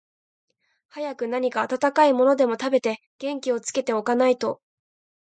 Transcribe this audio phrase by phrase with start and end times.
[0.89, 4.59] 早く何か暖かいものでも食べて、元気をつけて置かないと、